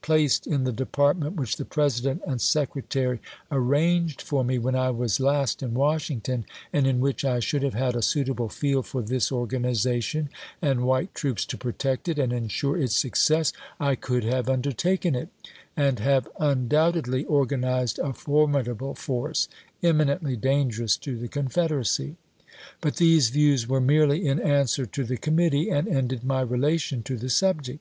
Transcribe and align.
placed 0.00 0.46
in 0.46 0.64
the 0.64 0.72
Department 0.72 1.36
whieli 1.36 1.54
the 1.58 1.66
President 1.66 2.22
and 2.26 2.40
Secre 2.40 2.82
tary 2.88 3.20
arranged 3.50 4.22
for 4.22 4.42
me 4.42 4.56
when 4.56 4.74
I 4.74 4.88
was 4.90 5.20
last 5.20 5.62
in 5.62 5.74
Washington, 5.74 6.46
and 6.72 6.86
in 6.86 6.98
which 6.98 7.26
I 7.26 7.40
should 7.40 7.62
have 7.62 7.74
had 7.74 7.94
a 7.94 8.00
suitable 8.00 8.48
field 8.48 8.86
for 8.86 9.02
this 9.02 9.30
organization 9.30 10.30
and 10.62 10.84
white 10.86 11.12
troops 11.14 11.44
to 11.44 11.58
protect 11.58 12.08
it 12.08 12.18
and 12.18 12.32
insure 12.32 12.78
its 12.80 12.96
success, 12.96 13.52
I 13.78 13.94
could 13.94 14.24
have 14.24 14.48
undertaken 14.48 15.14
it, 15.14 15.28
and 15.76 15.98
have 15.98 16.26
undoubt 16.40 16.94
edly 16.94 17.26
organized 17.28 17.98
a 17.98 18.14
formidable 18.14 18.94
force 18.94 19.46
imminently 19.82 20.36
dangerous 20.36 20.96
to 20.96 21.18
the 21.18 21.28
Confederacy, 21.28 22.16
But 22.80 22.96
these 22.96 23.28
views 23.28 23.68
were 23.68 23.78
merely 23.78 24.26
in 24.26 24.40
answer 24.40 24.86
to 24.86 25.04
the 25.04 25.18
committee, 25.18 25.68
and 25.68 25.86
ended 25.86 26.24
my 26.24 26.40
relation 26.40 27.02
to 27.02 27.18
the 27.18 27.28
subject. 27.28 27.80